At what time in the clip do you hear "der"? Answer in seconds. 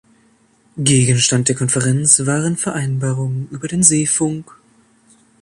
1.47-1.55